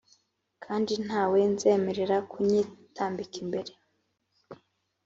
kandi 0.63 0.93
nta 1.05 1.23
we 1.31 1.39
nzemerera 1.53 2.17
kunyitambika 2.31 3.35
imbere 3.43 3.73